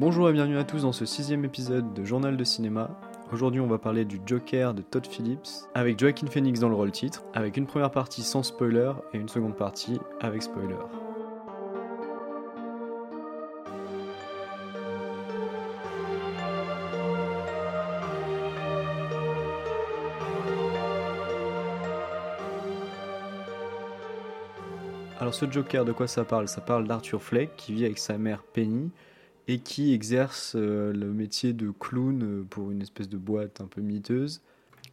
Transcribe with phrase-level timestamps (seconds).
[0.00, 2.88] Bonjour et bienvenue à tous dans ce sixième épisode de Journal de cinéma.
[3.32, 6.92] Aujourd'hui on va parler du Joker de Todd Phillips avec Joaquin Phoenix dans le rôle
[6.92, 10.76] titre, avec une première partie sans spoiler et une seconde partie avec spoiler.
[25.18, 26.46] Alors ce Joker, de quoi ça parle?
[26.46, 28.92] Ça parle d'Arthur Fleck qui vit avec sa mère Penny
[29.48, 33.66] et qui exerce euh, le métier de clown euh, pour une espèce de boîte un
[33.66, 34.42] peu miteuse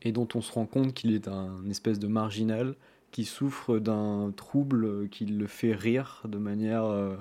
[0.01, 2.75] et dont on se rend compte qu'il est un espèce de marginal
[3.11, 7.15] qui souffre d'un trouble qui le fait rire de manière euh,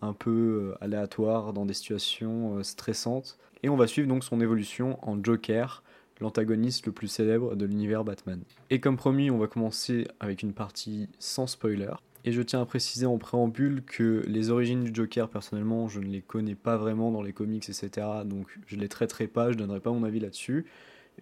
[0.00, 3.38] un peu aléatoire dans des situations stressantes.
[3.62, 5.82] Et on va suivre donc son évolution en Joker,
[6.20, 8.40] l'antagoniste le plus célèbre de l'univers Batman.
[8.70, 11.94] Et comme promis, on va commencer avec une partie sans spoiler.
[12.28, 16.08] Et je tiens à préciser en préambule que les origines du Joker, personnellement, je ne
[16.08, 18.06] les connais pas vraiment dans les comics, etc.
[18.26, 20.66] Donc je les traiterai pas, je donnerai pas mon avis là-dessus.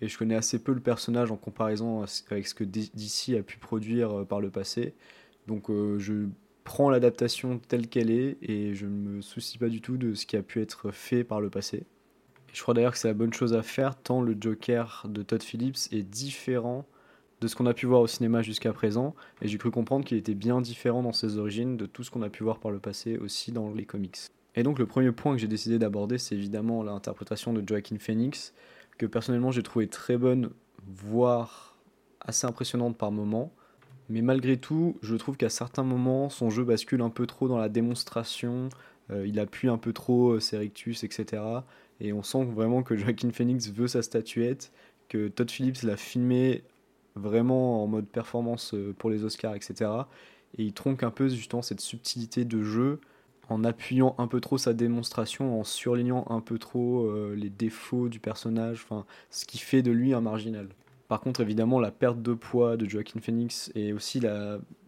[0.01, 3.59] Et je connais assez peu le personnage en comparaison avec ce que DC a pu
[3.59, 4.95] produire euh, par le passé.
[5.47, 6.27] Donc euh, je
[6.65, 10.27] prends l'adaptation telle qu'elle est et je ne me soucie pas du tout de ce
[10.27, 11.85] qui a pu être fait par le passé.
[12.53, 15.45] je crois d'ailleurs que c'est la bonne chose à faire tant le Joker de Todd
[15.45, 16.85] Phillips est différent
[17.41, 20.17] de ce qu'on a pu voir au cinéma jusqu'à présent, et j'ai cru comprendre qu'il
[20.17, 22.79] était bien différent dans ses origines de tout ce qu'on a pu voir par le
[22.79, 24.19] passé aussi dans les comics.
[24.55, 28.55] Et donc le premier point que j'ai décidé d'aborder, c'est évidemment l'interprétation de Joaquin Phoenix,
[28.97, 30.51] que personnellement j'ai trouvé très bonne,
[30.87, 31.77] voire
[32.21, 33.53] assez impressionnante par moments.
[34.09, 37.59] Mais malgré tout, je trouve qu'à certains moments, son jeu bascule un peu trop dans
[37.59, 38.69] la démonstration,
[39.11, 41.43] euh, il appuie un peu trop euh, ses rictus, etc.
[42.01, 44.73] Et on sent vraiment que Joaquin Phoenix veut sa statuette,
[45.09, 46.63] que Todd Phillips l'a filmé
[47.17, 49.91] vraiment en mode performance euh, pour les Oscars, etc.
[50.59, 53.01] Et il tronque un peu justement cette subtilité de jeu
[53.49, 58.09] en appuyant un peu trop sa démonstration, en surlignant un peu trop euh, les défauts
[58.09, 60.69] du personnage, enfin ce qui fait de lui un marginal.
[61.09, 64.21] Par contre, évidemment, la perte de poids de Joaquin Phoenix et aussi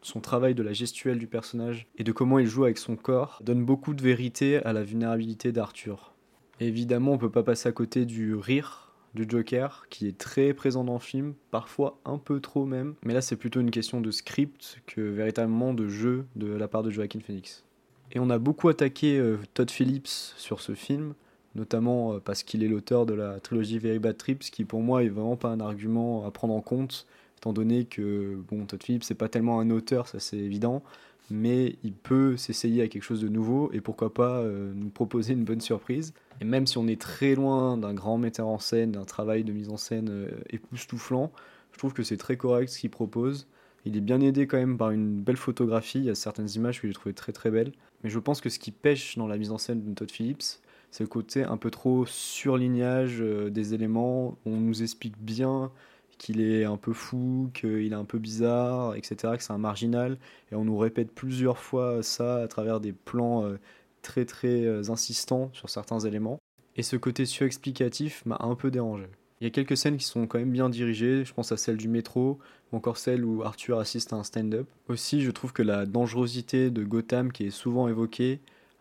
[0.03, 3.41] son travail de la gestuelle du personnage et de comment il joue avec son corps
[3.44, 6.15] donne beaucoup de vérité à la vulnérabilité d'Arthur.
[6.59, 10.84] Évidemment, on peut pas passer à côté du rire du Joker qui est très présent
[10.84, 12.94] dans le film, parfois un peu trop même.
[13.04, 16.82] Mais là, c'est plutôt une question de script que véritablement de jeu de la part
[16.82, 17.64] de Joaquin Phoenix.
[18.12, 21.14] Et on a beaucoup attaqué euh, Todd Phillips sur ce film,
[21.54, 25.04] notamment euh, parce qu'il est l'auteur de la trilogie Very Bad Trips, qui pour moi
[25.04, 29.04] est vraiment pas un argument à prendre en compte, étant donné que bon, Todd Phillips
[29.04, 30.82] c'est pas tellement un auteur, ça c'est évident,
[31.30, 35.34] mais il peut s'essayer à quelque chose de nouveau et pourquoi pas euh, nous proposer
[35.34, 36.14] une bonne surprise.
[36.41, 39.53] Et même si on est très loin d'un grand metteur en scène, d'un travail de
[39.53, 41.32] mise en scène euh, époustouflant,
[41.72, 43.47] je trouve que c'est très correct ce qu'il propose.
[43.84, 46.81] Il est bien aidé quand même par une belle photographie, il y a certaines images
[46.81, 47.72] que j'ai trouvées très très belles.
[48.03, 50.60] Mais je pense que ce qui pêche dans la mise en scène de Todd Phillips,
[50.91, 54.38] c'est le côté un peu trop surlignage euh, des éléments.
[54.47, 55.70] On nous explique bien
[56.19, 60.19] qu'il est un peu fou, qu'il est un peu bizarre, etc., que c'est un marginal.
[60.50, 63.59] Et on nous répète plusieurs fois ça à travers des plans euh,
[64.03, 66.38] très très euh, insistants sur certains éléments.
[66.76, 69.06] Et ce côté surexplicatif m'a un peu dérangé.
[69.41, 71.76] Il y a quelques scènes qui sont quand même bien dirigées, je pense à celle
[71.76, 72.38] du métro,
[72.72, 74.66] ou encore celle où Arthur assiste à un stand-up.
[74.88, 78.41] Aussi, je trouve que la dangerosité de Gotham, qui est souvent évoquée,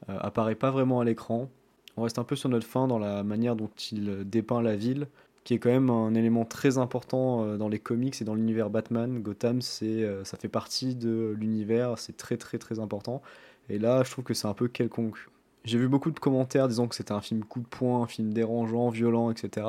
[0.09, 1.49] euh, apparaît pas vraiment à l'écran.
[1.95, 5.07] On reste un peu sur notre fin dans la manière dont il dépeint la ville,
[5.43, 8.69] qui est quand même un élément très important euh, dans les comics et dans l'univers
[8.69, 9.19] Batman.
[9.21, 13.21] Gotham, c'est, euh, ça fait partie de l'univers, c'est très très très important.
[13.69, 15.17] Et là, je trouve que c'est un peu quelconque.
[15.65, 18.33] J'ai vu beaucoup de commentaires disant que c'était un film coup de poing, un film
[18.33, 19.67] dérangeant, violent, etc.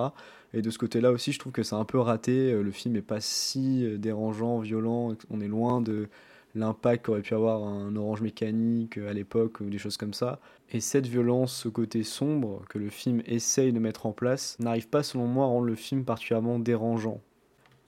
[0.54, 2.53] Et de ce côté-là aussi, je trouve que c'est un peu raté.
[2.53, 5.14] Euh, le film n'est pas si dérangeant, violent.
[5.31, 6.08] On est loin de
[6.54, 10.41] l'impact qu'aurait pu avoir un orange mécanique à l'époque ou des choses comme ça.
[10.70, 14.88] Et cette violence, ce côté sombre que le film essaye de mettre en place, n'arrive
[14.88, 17.20] pas selon moi à rendre le film particulièrement dérangeant.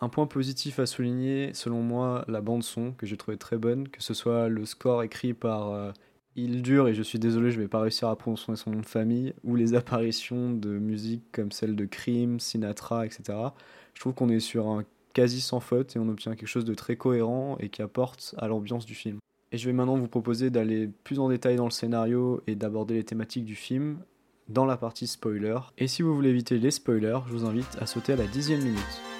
[0.02, 3.88] Un point positif à souligner, selon moi, la bande son que j'ai trouvé très bonne,
[3.88, 5.92] que ce soit le score écrit par euh,
[6.36, 9.34] Hildur, et je suis désolé, je vais pas réussir à prononcer son nom de famille,
[9.44, 13.38] ou les apparitions de musique comme celle de Cream, Sinatra, etc.
[13.92, 16.74] Je trouve qu'on est sur un quasi sans faute et on obtient quelque chose de
[16.74, 19.18] très cohérent et qui apporte à l'ambiance du film.
[19.52, 22.94] Et je vais maintenant vous proposer d'aller plus en détail dans le scénario et d'aborder
[22.94, 23.98] les thématiques du film
[24.48, 25.58] dans la partie spoiler.
[25.76, 28.62] Et si vous voulez éviter les spoilers, je vous invite à sauter à la dixième
[28.62, 29.19] minute.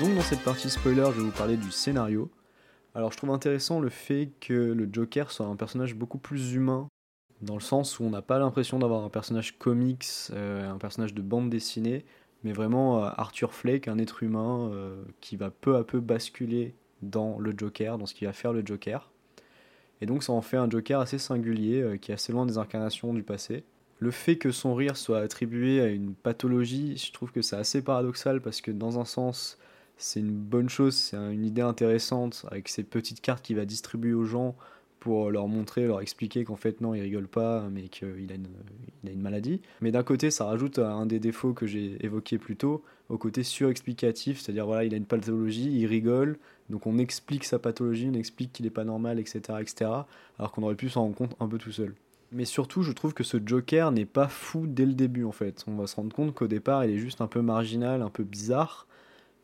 [0.00, 2.30] Donc dans cette partie spoiler, je vais vous parler du scénario.
[2.94, 6.86] Alors je trouve intéressant le fait que le Joker soit un personnage beaucoup plus humain
[7.40, 11.14] dans le sens où on n'a pas l'impression d'avoir un personnage comics, euh, un personnage
[11.14, 12.04] de bande dessinée,
[12.44, 16.76] mais vraiment euh, Arthur Flake, un être humain euh, qui va peu à peu basculer
[17.02, 19.10] dans le Joker, dans ce qui va faire le Joker.
[20.00, 23.12] Et donc ça en fait un Joker assez singulier, qui est assez loin des incarnations
[23.12, 23.64] du passé.
[23.98, 27.82] Le fait que son rire soit attribué à une pathologie, je trouve que c'est assez
[27.82, 29.58] paradoxal parce que dans un sens,
[29.98, 34.14] c'est une bonne chose, c'est une idée intéressante avec ces petites cartes qu'il va distribuer
[34.14, 34.56] aux gens
[35.00, 38.48] pour leur montrer, leur expliquer qu'en fait non, il rigole pas, mais qu'il a, une,
[39.06, 39.60] a maladie.
[39.80, 43.42] Mais d'un côté, ça rajoute un des défauts que j'ai évoqué plus tôt, au côté
[43.42, 48.18] surexplicatif, c'est-à-dire voilà, il a une pathologie, il rigole, donc on explique sa pathologie, on
[48.18, 49.90] explique qu'il n'est pas normal, etc., etc.,
[50.38, 51.94] alors qu'on aurait pu s'en rendre compte un peu tout seul.
[52.30, 55.64] Mais surtout, je trouve que ce Joker n'est pas fou dès le début en fait.
[55.66, 58.24] On va se rendre compte qu'au départ, il est juste un peu marginal, un peu
[58.24, 58.86] bizarre,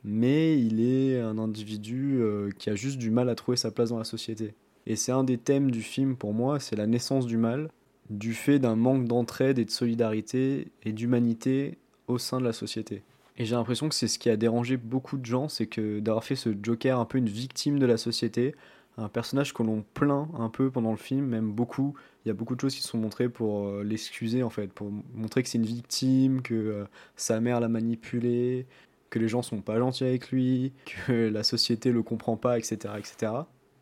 [0.05, 3.89] mais il est un individu euh, qui a juste du mal à trouver sa place
[3.89, 4.55] dans la société.
[4.87, 7.71] Et c'est un des thèmes du film pour moi, c'est la naissance du mal,
[8.11, 13.03] du fait d'un manque d'entraide et de solidarité et d'humanité au sein de la société.
[13.37, 16.23] Et j'ai l'impression que c'est ce qui a dérangé beaucoup de gens, c'est que d'avoir
[16.23, 18.55] fait ce Joker un peu une victime de la société,
[18.97, 21.95] un personnage que l'on plaint un peu pendant le film, même beaucoup.
[22.25, 24.93] Il y a beaucoup de choses qui sont montrées pour euh, l'excuser en fait, pour
[25.15, 26.85] montrer que c'est une victime, que euh,
[27.17, 28.67] sa mère l'a manipulé,
[29.15, 30.73] que les gens sont pas gentils avec lui,
[31.07, 33.33] que la société le comprend pas, etc., etc.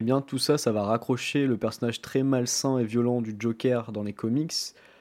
[0.01, 3.93] Eh bien, tout ça, ça va raccrocher le personnage très malsain et violent du Joker
[3.93, 4.53] dans les comics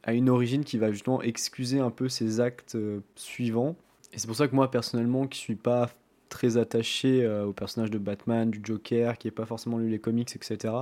[0.03, 3.75] à une origine qui va justement excuser un peu ses actes euh, suivants.
[4.13, 5.89] Et c'est pour ça que moi, personnellement, qui suis pas
[6.29, 9.99] très attaché euh, au personnage de Batman, du Joker, qui n'est pas forcément lu les
[9.99, 10.73] comics, etc.,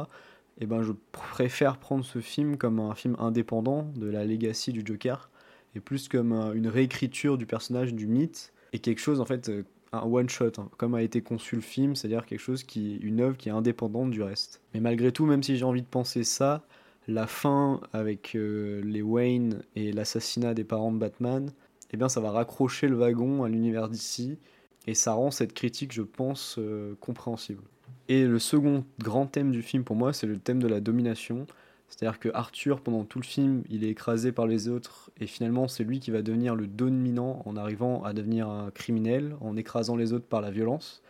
[0.62, 4.74] et eh ben, je préfère prendre ce film comme un film indépendant de la legacy
[4.74, 5.30] du Joker,
[5.74, 9.64] et plus comme une réécriture du personnage, du mythe, et quelque chose en fait euh,
[9.92, 13.22] un one shot, hein, comme a été conçu le film, c'est-à-dire quelque chose qui, une
[13.22, 14.62] œuvre qui est indépendante du reste.
[14.74, 16.64] Mais malgré tout, même si j'ai envie de penser ça,
[17.08, 21.52] la fin avec euh, les Wayne et l'assassinat des parents de Batman,
[21.92, 24.38] eh bien, ça va raccrocher le wagon à l'univers d'ici,
[24.86, 27.64] et ça rend cette critique, je pense, euh, compréhensible.
[28.08, 31.48] Et le second grand thème du film pour moi, c'est le thème de la domination.
[31.90, 35.68] C'est-à-dire que Arthur, pendant tout le film, il est écrasé par les autres, et finalement,
[35.68, 39.96] c'est lui qui va devenir le dominant en arrivant à devenir un criminel, en écrasant
[39.96, 41.02] les autres par la violence.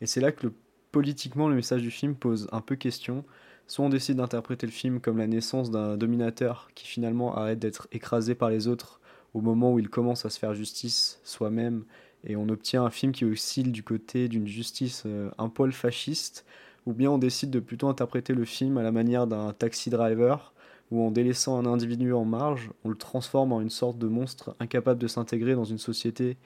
[0.00, 0.48] Et c'est là que
[0.90, 3.24] politiquement, le message du film pose un peu question.
[3.66, 7.86] Soit on décide d'interpréter le film comme la naissance d'un dominateur qui finalement arrête d'être
[7.92, 9.00] écrasé par les autres
[9.34, 11.84] au moment où il commence à se faire justice soi-même,
[12.24, 16.44] et on obtient un film qui oscille du côté d'une justice euh, un poil fasciste,
[16.86, 20.52] ou bien on décide de plutôt interpréter le film à la manière d'un taxi driver,
[20.90, 24.54] où en délaissant un individu en marge, on le transforme en une sorte de monstre
[24.60, 26.36] incapable de s'intégrer dans une société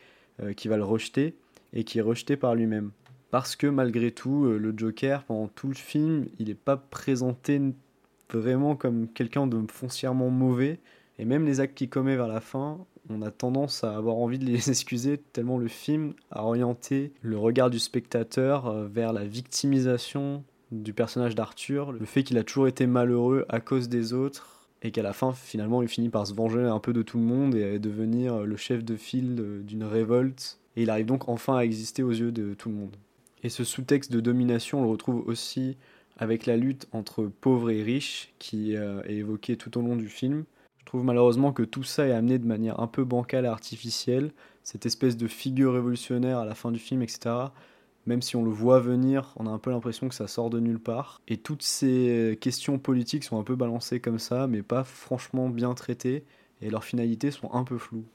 [0.42, 1.34] euh, qui va le rejeter
[1.72, 2.90] et qui est rejeté par lui-même.
[3.30, 7.60] Parce que malgré tout, euh, le Joker, pendant tout le film, il n'est pas présenté
[8.30, 10.78] vraiment comme quelqu'un de foncièrement mauvais,
[11.18, 12.78] et même les actes qu'il commet vers la fin,
[13.10, 17.38] on a tendance à avoir envie de les excuser tellement le film a orienté le
[17.38, 22.66] regard du spectateur euh, vers la victimisation du personnage d'Arthur, le fait qu'il a toujours
[22.66, 26.34] été malheureux à cause des autres et qu'à la fin finalement il finit par se
[26.34, 30.58] venger un peu de tout le monde et devenir le chef de file d'une révolte
[30.76, 32.96] et il arrive donc enfin à exister aux yeux de tout le monde.
[33.42, 35.76] Et ce sous-texte de domination on le retrouve aussi
[36.18, 40.08] avec la lutte entre pauvres et riches qui euh, est évoquée tout au long du
[40.08, 40.44] film
[40.86, 44.30] je trouve malheureusement que tout ça est amené de manière un peu bancale et artificielle,
[44.62, 47.34] cette espèce de figure révolutionnaire à la fin du film, etc.
[48.06, 50.61] Même si on le voit venir, on a un peu l'impression que ça sort de
[50.61, 51.22] nulle part.
[51.26, 55.75] Et toutes ces questions politiques sont un peu balancées comme ça, mais pas franchement bien
[55.75, 56.25] traitées,
[56.62, 58.06] et leurs finalités sont un peu floues.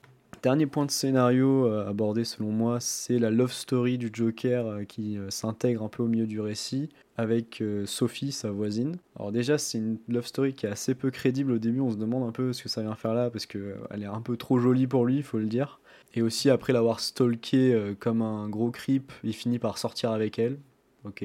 [0.43, 4.83] Dernier point de scénario euh, abordé selon moi, c'est la love story du Joker euh,
[4.85, 8.95] qui euh, s'intègre un peu au milieu du récit avec Sophie, sa voisine.
[9.15, 11.97] Alors déjà, c'est une love story qui est assez peu crédible au début, on se
[11.97, 14.57] demande un peu ce que ça vient faire là, parce qu'elle est un peu trop
[14.57, 15.79] jolie pour lui, il faut le dire.
[16.15, 20.57] Et aussi, après l'avoir stalké comme un gros creep, il finit par sortir avec elle.
[21.03, 21.23] Ok.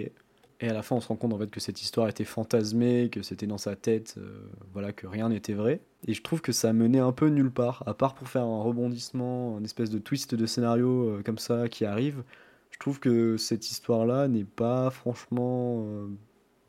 [0.60, 3.10] Et à la fin, on se rend compte en fait que cette histoire était fantasmée,
[3.10, 4.40] que c'était dans sa tête, euh,
[4.72, 5.80] voilà, que rien n'était vrai.
[6.06, 8.62] Et je trouve que ça menait un peu nulle part, à part pour faire un
[8.62, 12.22] rebondissement, une espèce de twist de scénario euh, comme ça qui arrive.
[12.70, 16.08] Je trouve que cette histoire-là n'est pas franchement euh,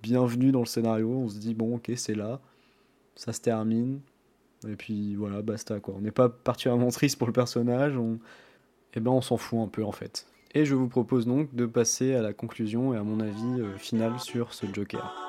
[0.01, 1.09] bienvenue dans le scénario.
[1.09, 2.41] On se dit bon, ok, c'est là,
[3.15, 4.01] ça se termine,
[4.67, 5.95] et puis voilà, basta quoi.
[5.97, 7.93] On n'est pas particulièrement triste pour le personnage,
[8.93, 10.27] eh ben on s'en fout un peu en fait.
[10.53, 13.77] Et je vous propose donc de passer à la conclusion et à mon avis euh,
[13.77, 15.26] final sur ce Joker.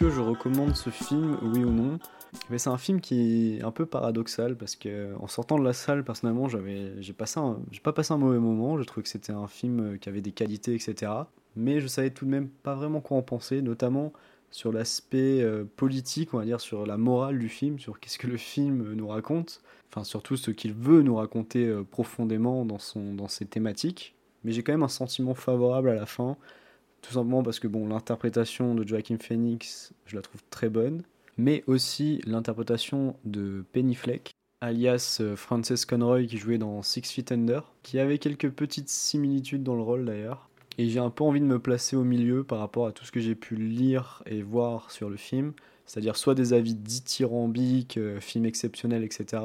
[0.00, 1.98] Que je recommande ce film, oui ou non
[2.48, 5.74] Mais c'est un film qui est un peu paradoxal parce que en sortant de la
[5.74, 7.38] salle, personnellement, j'avais, j'ai passé,
[7.70, 8.78] j'ai pas passé un mauvais moment.
[8.78, 11.12] Je trouvais que c'était un film qui avait des qualités, etc.
[11.54, 14.14] Mais je savais tout de même pas vraiment quoi en penser, notamment
[14.50, 18.26] sur l'aspect euh, politique, on va dire, sur la morale du film, sur qu'est-ce que
[18.26, 23.12] le film nous raconte, enfin surtout ce qu'il veut nous raconter euh, profondément dans, son,
[23.12, 24.14] dans ses thématiques.
[24.44, 26.38] Mais j'ai quand même un sentiment favorable à la fin,
[27.02, 31.02] tout simplement parce que bon, l'interprétation de Joaquin Phoenix, je la trouve très bonne,
[31.36, 37.32] mais aussi l'interprétation de Penny Fleck, alias euh, Frances Conroy qui jouait dans Six Feet
[37.32, 40.48] Under, qui avait quelques petites similitudes dans le rôle d'ailleurs.
[40.78, 43.12] Et j'ai un peu envie de me placer au milieu par rapport à tout ce
[43.12, 45.52] que j'ai pu lire et voir sur le film,
[45.86, 49.42] c'est-à-dire soit des avis dithyrambiques, euh, film exceptionnel, etc.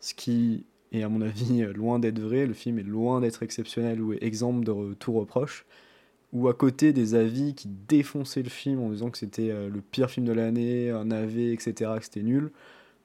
[0.00, 4.00] Ce qui est à mon avis loin d'être vrai, le film est loin d'être exceptionnel
[4.00, 5.66] ou exemple de tout reproche,
[6.32, 9.80] ou à côté des avis qui défonçaient le film en disant que c'était euh, le
[9.80, 12.50] pire film de l'année, un AV, etc., que c'était nul.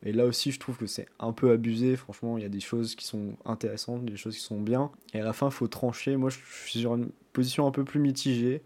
[0.03, 1.95] Et là aussi, je trouve que c'est un peu abusé.
[1.95, 4.91] Franchement, il y a des choses qui sont intéressantes, des choses qui sont bien.
[5.13, 6.15] Et à la fin, il faut trancher.
[6.15, 8.61] Moi, je suis sur une position un peu plus mitigée.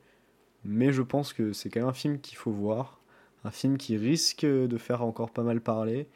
[0.63, 3.01] Mais je pense que c'est quand même un film qu'il faut voir.
[3.43, 6.07] Un film qui risque de faire encore pas mal parler.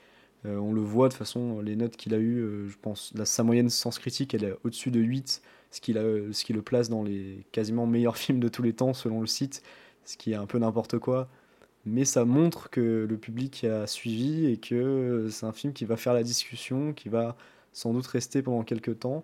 [0.46, 3.14] Euh, on le voit de toute façon, les notes qu'il a eues, euh, je pense,
[3.24, 5.42] sa moyenne sens critique, elle est au-dessus de 8,
[5.76, 9.28] ce qui, le place dans les quasiment meilleurs films de tous les temps selon le
[9.28, 9.64] site,
[10.06, 11.30] ce qui est un peu n'importe quoi
[11.86, 15.98] mais ça montre que le public a suivi et que c'est un film qui va
[15.98, 17.38] faire la discussion, qui va
[17.74, 19.24] sans doute rester pendant quelques temps,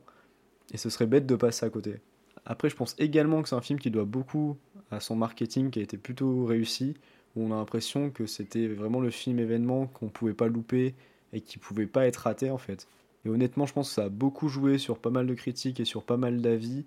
[0.73, 2.01] et ce serait bête de passer à côté.
[2.45, 4.57] Après, je pense également que c'est un film qui doit beaucoup
[4.91, 6.95] à son marketing qui a été plutôt réussi,
[7.35, 10.93] où on a l'impression que c'était vraiment le film événement qu'on pouvait pas louper
[11.33, 12.87] et qui pouvait pas être raté en fait.
[13.25, 15.85] Et honnêtement, je pense que ça a beaucoup joué sur pas mal de critiques et
[15.85, 16.85] sur pas mal d'avis,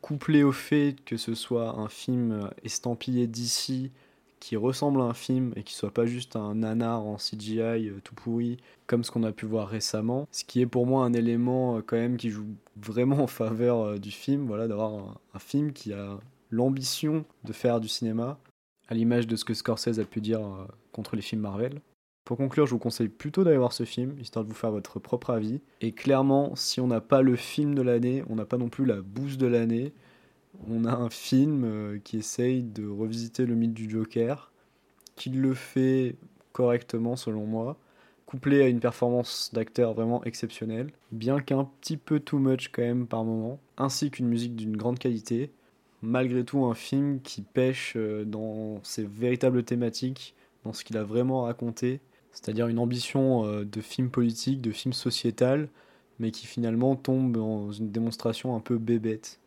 [0.00, 3.90] couplé au fait que ce soit un film estampillé d'ici,
[4.44, 8.00] qui ressemble à un film et qui soit pas juste un nanar en CGI euh,
[8.04, 10.28] tout pourri comme ce qu'on a pu voir récemment.
[10.32, 12.44] Ce qui est pour moi un élément euh, quand même qui joue
[12.76, 16.18] vraiment en faveur euh, du film, voilà, d'avoir un, film qui a
[16.50, 18.38] l'ambition de faire du cinéma,
[18.88, 20.42] à l'image de ce que Scorsese a pu dire
[20.92, 21.80] contre les films Marvel.
[22.24, 24.98] Pour conclure, je vous conseille plutôt d'aller voir ce film, histoire de vous faire votre
[24.98, 25.60] propre avis.
[25.80, 28.86] Et clairement, si on n'a pas le film de l'année, on n'a pas non plus
[28.86, 29.92] la bouse de l'année
[30.68, 34.52] on a un film euh, qui essaye de revisiter le mythe du Joker,
[35.16, 36.16] qui le fait
[36.52, 37.76] correctement selon moi,
[38.26, 43.06] couplé à une performance d'acteur vraiment exceptionnelle, bien qu'un petit peu too much quand même
[43.06, 45.50] par moment, ainsi qu'une musique d'une grande qualité.
[46.02, 51.04] Malgré tout, un film qui pêche euh, dans ses véritables thématiques, dans ce qu'il a
[51.04, 52.00] vraiment raconté,
[52.34, 55.68] c'est-à-dire une ambition euh, de film politique, de film sociétal,
[56.18, 59.40] mais qui finalement tombe dans une démonstration un peu bébête.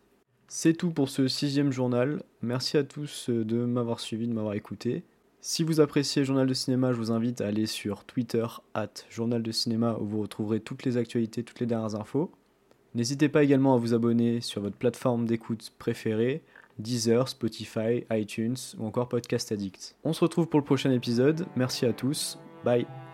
[0.48, 2.24] C'est tout pour ce sixième journal.
[2.42, 5.04] Merci à tous euh, de m'avoir suivi, de m'avoir écouté.
[5.42, 9.44] Si vous appréciez Journal de Cinéma, je vous invite à aller sur Twitter, at Journal
[9.44, 12.32] de Cinéma, où vous retrouverez toutes les actualités, toutes les dernières infos.
[12.96, 16.42] N'hésitez pas également à vous abonner sur votre plateforme d'écoute préférée,
[16.80, 19.96] Deezer, Spotify, iTunes ou encore Podcast Addict.
[20.04, 21.46] On se retrouve pour le prochain épisode.
[21.56, 22.40] Merci à tous.
[22.68, 23.07] バイ。